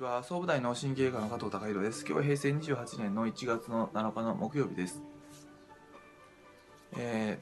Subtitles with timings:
[0.00, 0.22] ちは。
[0.22, 2.06] 総武大脳神経科の加藤孝弘です。
[2.06, 5.02] 今日は平成28年の1月の7日の木曜日です。
[6.96, 7.38] え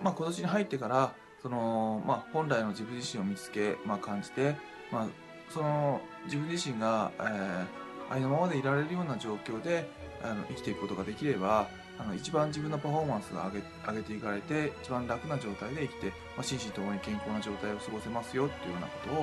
[0.00, 4.54] ー、まあ今年に入ってからそのまあ本来の自分自身を見つけ、まあ、感じて
[4.92, 5.06] まあ
[5.48, 7.66] その自分自身が、えー、
[8.12, 9.88] ありのままでいられるような状況で
[10.22, 11.68] あの生きていくことができれば
[11.98, 19.14] あの一番自分のパフォーマンスが上げ上げていかれて一番楽な状態で生きて、まあ、心身ともに健康な状態を過ごせますよっていうようなこと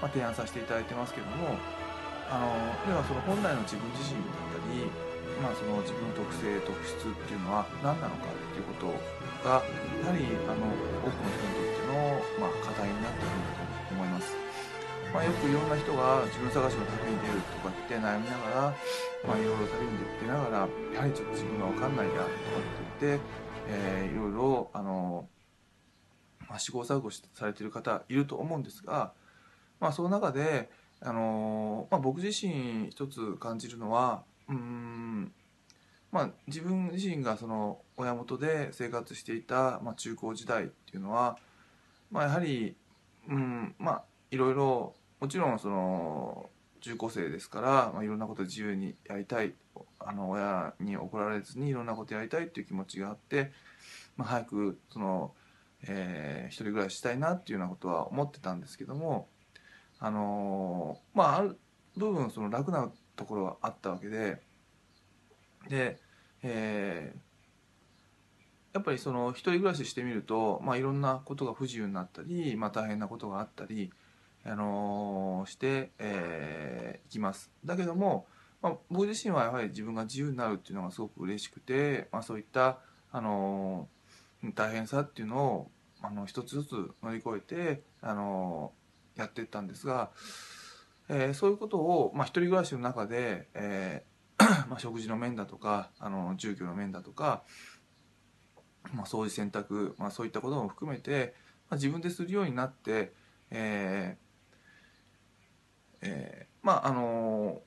[0.00, 1.58] まあ、提案させていただいてますけども
[2.32, 2.48] あの
[2.88, 4.88] ではその本来の自分自身だったり、
[5.36, 8.88] まあ、その自分の特性特質っていうのは何なのかっていうこと
[9.44, 9.60] が
[10.00, 10.64] やはりあの
[11.04, 14.32] 多くの人にとっての、まあ、課題になってくるんだと思います。
[15.12, 18.74] まあ、よくいろんな人が自分探しの旅に出るとか言って悩みながら、
[19.28, 22.28] まあ、いろいろ旅に出ながらやはりちょっと自分が分かんないやとかっ
[22.96, 23.24] て言って、
[23.68, 25.28] えー、いろいろあの、
[26.48, 29.12] まあ、試行錯誤されてる方いると思うんですが、
[29.80, 30.70] まあ、その中で
[31.04, 35.32] あのまあ、僕自身一つ感じるのはうん
[36.12, 41.38] まあ、自分自身がその親元で生活していた、まあ、中高時代っていうのは、
[42.10, 42.76] まあ、やはり、
[43.28, 46.50] うんまあ、いろいろもちろんその
[46.82, 49.54] 中高生ですから、まあ、いろんなこと自由にやりたい
[50.00, 53.50] あの親に怒られずにいろんなことやりたいっていう気持ちがあって、
[54.18, 55.32] まあ、早くその、
[55.86, 59.28] えー、一人暮らししたいなっていうようなことは思ってたんですけども
[60.04, 61.58] あのまあある
[61.96, 64.42] 部分その楽なところはあったわけで
[65.68, 66.00] で、
[66.42, 73.92] えー、やっぱりその一人暮らししてみると、まあ、いろんなことが不自由になったり、まあ、大変なことがあったり、
[74.44, 77.52] あのー、して、えー、いきます。
[77.64, 78.26] だけども、
[78.60, 82.80] まあ、僕自身はやはり自分が自由になるっていうのがすごく嬉しくて、まあ、そういった、
[83.12, 85.70] あのー、大変さっていうのを
[86.00, 88.72] あの一つずつ乗り越えて、あの
[89.16, 90.10] やってったんですが、
[91.08, 97.42] えー、そういうことを、まあ、一人暮らしの中で、えー まあ、食事の面だとかあの住居の面だとか、
[98.94, 101.34] まあ、掃除洗濯、まあ、そういったことも含めて、
[101.68, 103.12] まあ、自分でするようになって、
[103.50, 104.22] えー
[106.02, 107.62] えー、まああの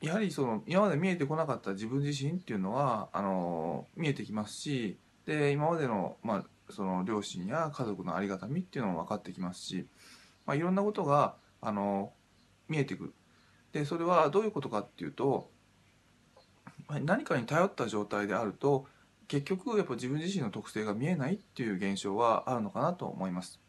[0.00, 9.86] やはりその今まで見えてこなかった自分自身っていうのはあの見えてきますしで今までの,、まあその両親や家族のありがたみっていうのも分かってきますし
[10.46, 12.12] まあ、いろんなことがあの
[12.68, 13.14] 見えてくる
[13.72, 15.50] でそれはどういうことかっていうと
[16.88, 18.86] 何かに頼った状態であると
[19.28, 23.60] 結局やっぱ自分自身の特性が見えないっていう現象はあるのかなと思います。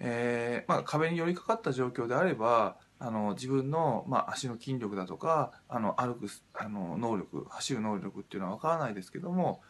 [0.00, 9.60] えーまあ、壁に寄りかかった状況であればあの自分の、まあ、足の筋力だとかあの歩くあの能力走る能力っていうのは分からないですけども、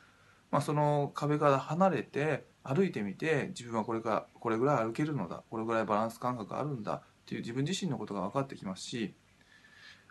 [0.51, 9.15] まあ、その壁から離れて歩いてみて自分はこれからこれぐらい歩けるのだこれぐらいバランス感覚あるんだっていう自分自身のことが分かってきますし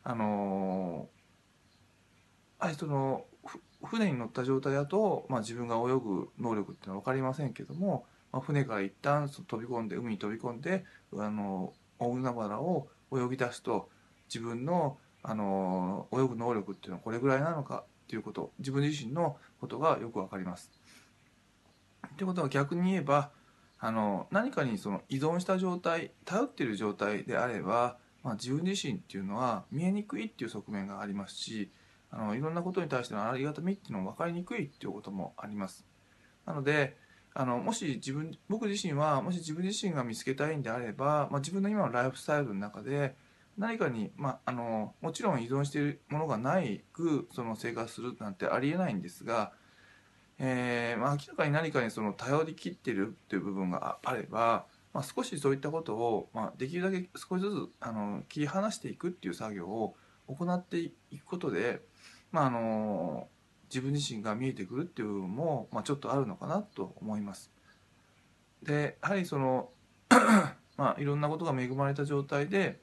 [0.04, 1.08] あの
[2.60, 3.26] あその
[3.84, 13.90] 船に乗った状態だと、まあ、自分が泳ぐ能力っていうのは分かりませんけども、まあ、船から一旦飛び込んで海に飛び込んであの大海原を泳ぎ出すと
[14.28, 20.72] 自分のあの泳ぐ能力っていうのはこれぐらいなのかっていうこと自分自身のことがよく分かります。
[22.06, 23.32] ってことは逆に言えば
[23.80, 31.72] あの何かにその依存した状態頼っている状態であれば、まあ、自分自身っていうのは見えにくいっていう側面がありますし
[32.10, 35.86] あのいろんなことに対してのありがたみっていうのも分かりにくいっていうこともあります。
[36.46, 36.98] なので
[37.34, 43.16] あのもし自分僕自身はもし自分自身が見つけたいんであれば、まあ、自分の今のライフスタイルの中で
[43.58, 49.52] 何かに、まあ、あのもちろん依存しているものがないくその生活するなんてありえないんですが
[50.40, 59.96] えーまあ、明らかに何かにその頼りきってるっていう部分があれば、まあ、少しそういったことを、まあ、できるだけ少しずつあの切り離していくっていう作業を
[60.28, 61.82] 行っていくことで、
[62.32, 63.28] まあ、あの
[63.70, 67.52] 自分自身が見えてくるっていう部分も、まあ、ちょっとあるのかなと思います。
[68.62, 69.70] でやはりその
[70.78, 72.80] まあいろんなことが恵まれた状態で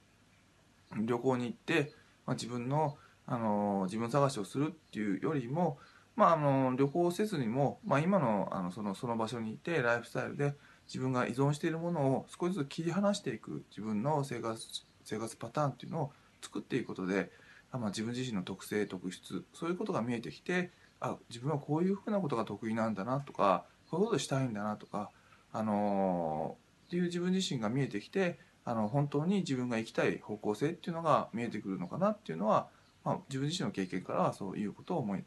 [0.97, 1.93] 旅行に行って、
[2.27, 2.97] まあ、自分の
[3.27, 5.79] あの自分探しをするっていうよりも、
[6.17, 10.55] まあ、あの旅行せずにも、まあ、今のあのそのその場所にいてライフスタイルで
[10.87, 14.61] 自分が依存しているものを少しずつ切り離していく自分の生活
[15.05, 17.31] 生活パターンっていうのを作っていくことで、
[17.73, 20.71] まあ、自分自身の特性特質そういうことが見えてきて
[21.01, 25.11] あ自分はこういうふうなことが得意なんだなとかこういうことしたいんだなとか、
[25.53, 32.69] あのー、っていう自分自身が見えてきてあの本当に自分が行きたい方向性っていうのが見えてくるのかなっていうのは、
[33.05, 35.25] まあ、自分自身の経験からはそういうことを思い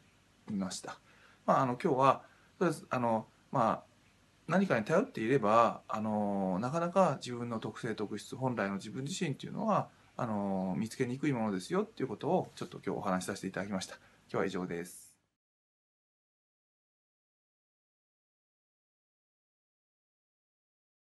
[0.52, 0.98] いました。
[1.46, 2.22] まあ、あの今日は
[2.58, 3.82] とりあえずあの、まあ、
[4.48, 13.96] 何かに頼っていればあのなかなか自分の特性特質本来の自分自身っていうのはあの見つけにくいものですよっていうことをちょっと今日お話しさせていただきました。
[14.30, 15.07] 今日は以上です。